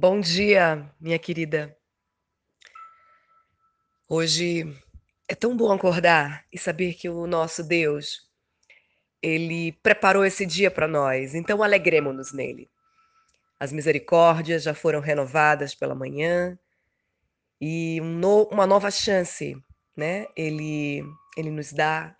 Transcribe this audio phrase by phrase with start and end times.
[0.00, 1.76] Bom dia, minha querida.
[4.08, 4.62] Hoje
[5.26, 8.30] é tão bom acordar e saber que o nosso Deus,
[9.20, 12.70] ele preparou esse dia para nós, então alegremos-nos nele.
[13.58, 16.56] As misericórdias já foram renovadas pela manhã
[17.60, 19.60] e um no, uma nova chance,
[19.96, 20.28] né?
[20.36, 21.02] Ele,
[21.36, 22.16] ele nos dá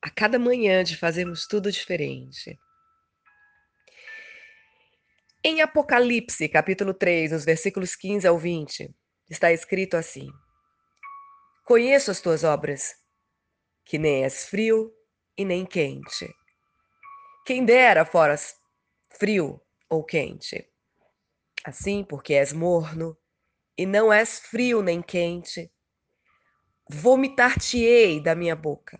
[0.00, 2.56] a cada manhã de fazermos tudo diferente.
[5.48, 8.92] Em Apocalipse, capítulo 3, nos versículos 15 ao 20,
[9.30, 10.28] está escrito assim:
[11.64, 12.96] Conheço as tuas obras,
[13.84, 14.92] que nem és frio
[15.38, 16.34] e nem quente.
[17.46, 18.56] Quem dera foras
[19.08, 20.68] frio ou quente.
[21.64, 23.16] Assim, porque és morno
[23.78, 25.70] e não és frio nem quente,
[26.90, 28.98] vomitar-te-ei da minha boca.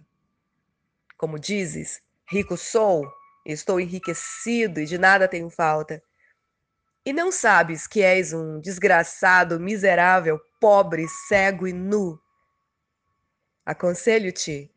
[1.16, 2.00] Como dizes,
[2.30, 3.04] rico sou,
[3.44, 6.00] estou enriquecido e de nada tenho falta
[7.06, 12.20] e não sabes que és um desgraçado, miserável, pobre, cego e nu?
[13.64, 14.68] Aconselho-te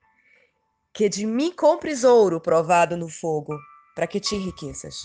[0.94, 3.58] que de mim compres ouro provado no fogo,
[3.96, 4.96] para que te enriqueças,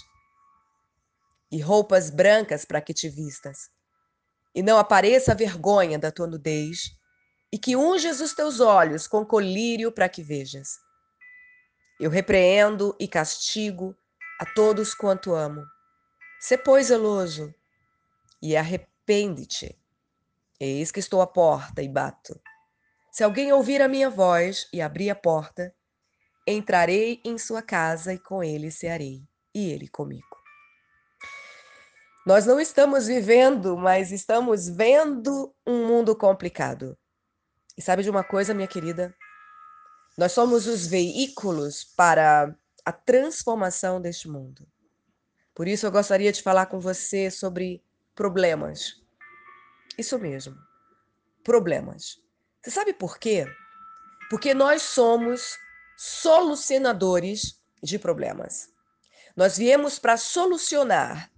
[1.50, 3.70] e roupas brancas para que te vistas,
[4.54, 6.94] e não apareça a vergonha da tua nudez,
[7.50, 10.68] e que unges os teus olhos com colírio para que vejas.
[11.98, 13.96] Eu repreendo e castigo
[14.40, 15.73] a todos quanto amo.
[16.46, 17.54] Se, pois, zeloso
[18.42, 19.80] e arrepende-te.
[20.60, 22.38] Eis que estou à porta e bato.
[23.10, 25.74] Se alguém ouvir a minha voz e abrir a porta,
[26.46, 30.36] entrarei em sua casa e com ele cearei, e ele comigo.
[32.26, 36.94] Nós não estamos vivendo, mas estamos vendo um mundo complicado.
[37.74, 39.16] E sabe de uma coisa, minha querida?
[40.18, 44.68] Nós somos os veículos para a transformação deste mundo.
[45.54, 47.82] Por isso eu gostaria de falar com você sobre
[48.14, 49.00] problemas.
[49.96, 50.56] Isso mesmo,
[51.44, 52.18] problemas.
[52.62, 53.46] Você sabe por quê?
[54.28, 55.56] Porque nós somos
[55.96, 58.68] solucionadores de problemas.
[59.36, 61.30] Nós viemos para solucionar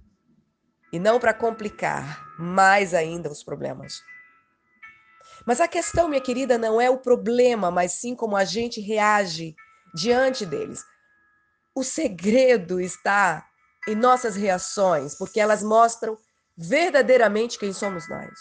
[0.92, 4.00] e não para complicar mais ainda os problemas.
[5.46, 9.54] Mas a questão, minha querida, não é o problema, mas sim como a gente reage
[9.94, 10.82] diante deles.
[11.74, 13.46] O segredo está
[13.86, 16.16] e nossas reações, porque elas mostram
[16.56, 18.38] verdadeiramente quem somos nós.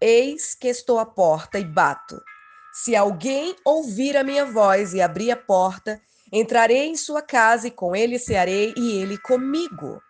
[0.00, 2.20] Eis que estou à porta e bato.
[2.72, 6.00] Se alguém ouvir a minha voz e abrir a porta,
[6.32, 10.00] entrarei em sua casa e com ele cearei e ele comigo.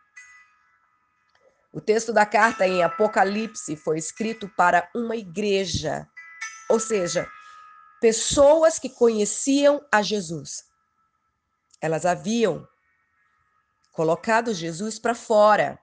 [1.72, 6.06] O texto da carta em Apocalipse foi escrito para uma igreja,
[6.69, 7.28] ou seja,
[8.00, 10.64] pessoas que conheciam a Jesus.
[11.80, 12.66] Elas haviam
[13.92, 15.78] colocado Jesus para fora.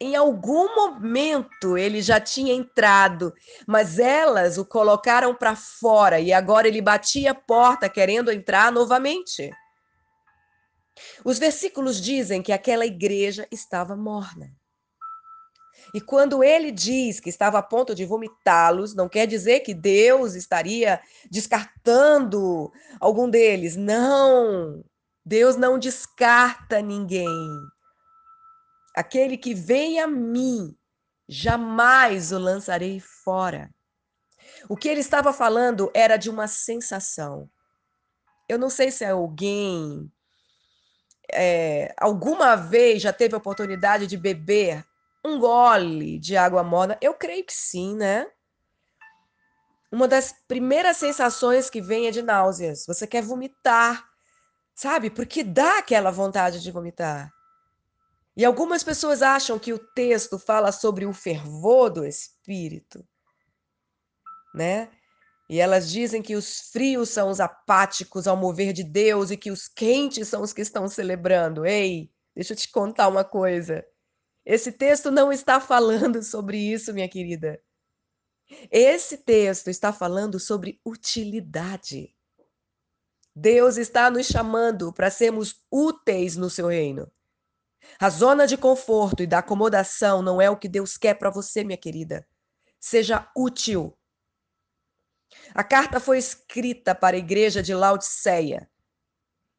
[0.00, 3.34] Em algum momento ele já tinha entrado,
[3.66, 9.50] mas elas o colocaram para fora e agora ele batia a porta querendo entrar novamente.
[11.24, 14.50] Os versículos dizem que aquela igreja estava morna.
[15.94, 20.34] E quando ele diz que estava a ponto de vomitá-los, não quer dizer que Deus
[20.34, 21.00] estaria
[21.30, 23.76] descartando algum deles.
[23.76, 24.84] Não.
[25.30, 27.28] Deus não descarta ninguém.
[28.96, 30.76] Aquele que vem a mim,
[31.28, 33.70] jamais o lançarei fora.
[34.68, 37.48] O que ele estava falando era de uma sensação.
[38.48, 40.10] Eu não sei se alguém
[41.32, 44.84] é, alguma vez já teve a oportunidade de beber
[45.24, 46.98] um gole de água morna.
[47.00, 48.26] Eu creio que sim, né?
[49.92, 52.84] Uma das primeiras sensações que vem é de náuseas.
[52.84, 54.09] Você quer vomitar
[54.80, 55.10] sabe?
[55.10, 57.30] Porque dá aquela vontade de vomitar.
[58.34, 63.06] E algumas pessoas acham que o texto fala sobre o fervor do espírito,
[64.54, 64.90] né?
[65.50, 69.50] E elas dizem que os frios são os apáticos ao mover de Deus e que
[69.50, 71.66] os quentes são os que estão celebrando.
[71.66, 73.84] Ei, deixa eu te contar uma coisa.
[74.46, 77.60] Esse texto não está falando sobre isso, minha querida.
[78.70, 82.14] Esse texto está falando sobre utilidade.
[83.34, 87.10] Deus está nos chamando para sermos úteis no seu reino.
[87.98, 91.64] A zona de conforto e da acomodação não é o que Deus quer para você,
[91.64, 92.26] minha querida.
[92.78, 93.96] Seja útil.
[95.54, 98.68] A carta foi escrita para a igreja de Laodiceia.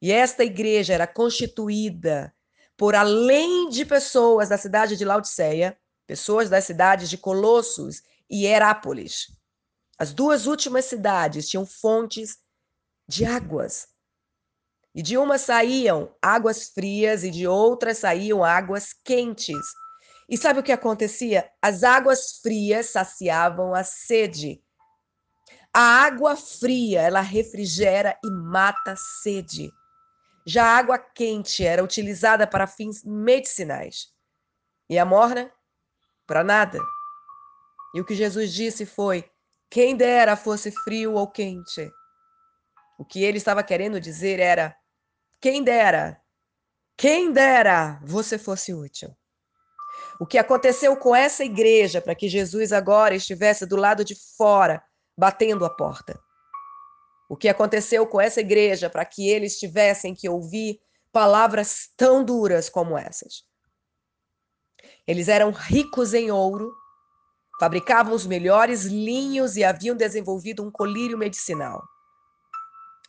[0.01, 2.35] E esta igreja era constituída
[2.75, 5.77] por além de pessoas da cidade de Laodiceia,
[6.07, 9.27] pessoas das cidades de Colossos e Herápolis.
[9.99, 12.39] As duas últimas cidades tinham fontes
[13.07, 13.87] de águas.
[14.93, 19.57] E de uma saíam águas frias e de outra saíam águas quentes.
[20.27, 21.49] E sabe o que acontecia?
[21.61, 24.61] As águas frias saciavam a sede.
[25.73, 29.71] A água fria, ela refrigera e mata a sede.
[30.45, 34.07] Já a água quente era utilizada para fins medicinais.
[34.89, 35.51] E a morna?
[36.27, 36.79] Para nada.
[37.93, 39.29] E o que Jesus disse foi:
[39.69, 41.89] quem dera fosse frio ou quente.
[43.01, 44.77] O que ele estava querendo dizer era:
[45.39, 46.21] quem dera,
[46.95, 49.15] quem dera você fosse útil.
[50.19, 54.83] O que aconteceu com essa igreja para que Jesus agora estivesse do lado de fora,
[55.17, 56.17] batendo a porta?
[57.31, 60.81] o que aconteceu com essa igreja para que eles tivessem que ouvir
[61.13, 63.45] palavras tão duras como essas.
[65.07, 66.69] Eles eram ricos em ouro,
[67.57, 71.81] fabricavam os melhores linhos e haviam desenvolvido um colírio medicinal.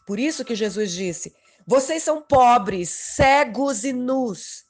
[0.06, 1.34] Por isso que Jesus disse:
[1.66, 4.64] Vocês são pobres, cegos e nus.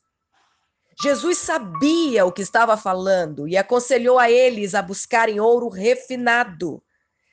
[1.02, 6.82] Jesus sabia o que estava falando e aconselhou a eles a buscarem ouro refinado,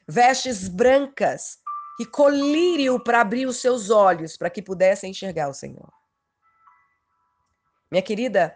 [0.08, 1.60] vestes brancas,
[2.00, 5.92] e colírio para abrir os seus olhos para que pudessem enxergar o Senhor.
[7.92, 8.56] Minha querida,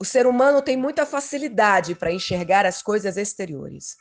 [0.00, 3.96] o ser humano tem muita facilidade para enxergar as coisas exteriores.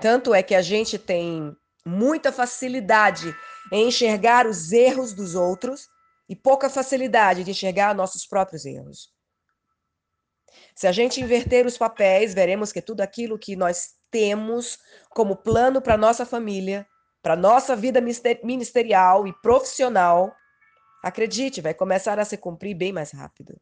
[0.00, 3.34] Tanto é que a gente tem muita facilidade
[3.72, 5.88] em enxergar os erros dos outros
[6.28, 9.12] e pouca facilidade de enxergar nossos próprios erros.
[10.74, 14.78] Se a gente inverter os papéis, veremos que tudo aquilo que nós temos
[15.10, 16.86] como plano para nossa família
[17.24, 20.36] para nossa vida ministerial e profissional,
[21.02, 23.58] acredite, vai começar a se cumprir bem mais rápido.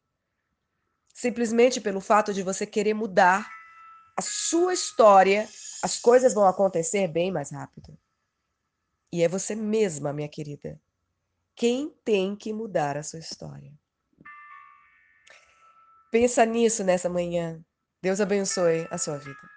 [1.13, 3.49] Simplesmente pelo fato de você querer mudar
[4.17, 5.47] a sua história,
[5.81, 7.97] as coisas vão acontecer bem mais rápido.
[9.13, 10.81] E é você mesma, minha querida,
[11.55, 13.71] quem tem que mudar a sua história.
[16.11, 17.63] Pensa nisso nessa manhã.
[18.01, 19.52] Deus abençoe a sua vida.